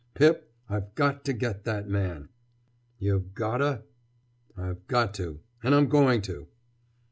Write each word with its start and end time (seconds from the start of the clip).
"Pip, 0.15 0.51
I've 0.67 0.95
got 0.95 1.23
to 1.25 1.33
get 1.33 1.63
that 1.65 1.87
man!" 1.87 2.29
"You've 2.97 3.35
got 3.35 3.61
'o?" 3.61 3.83
"I've 4.57 4.87
got 4.87 5.13
to, 5.13 5.41
and 5.61 5.75
I'm 5.75 5.89
going 5.89 6.23
to!" 6.23 6.47